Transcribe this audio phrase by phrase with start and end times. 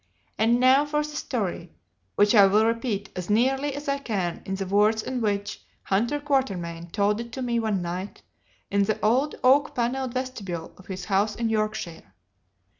[0.39, 1.75] And now for the story,
[2.15, 6.19] which I will repeat, as nearly as I can, in the words in which Hunter
[6.19, 8.23] Quatermain told it to me one night
[8.71, 12.15] in the old oak panelled vestibule of his house in Yorkshire.